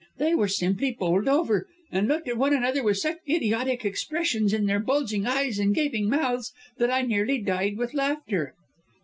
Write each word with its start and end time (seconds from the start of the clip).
"They 0.17 0.33
were 0.33 0.47
simply 0.47 0.97
bowled 0.99 1.27
over, 1.27 1.67
and 1.91 2.07
looked 2.07 2.27
at 2.27 2.35
one 2.35 2.55
another 2.55 2.81
with 2.81 2.97
such 2.97 3.19
idiotic 3.29 3.85
expressions 3.85 4.51
in 4.51 4.65
their 4.65 4.79
bulging 4.79 5.27
eyes 5.27 5.59
and 5.59 5.75
gaping 5.75 6.09
mouths, 6.09 6.53
that 6.79 6.89
I 6.89 7.03
nearly 7.03 7.37
died 7.37 7.77
with 7.77 7.93
laughter." 7.93 8.55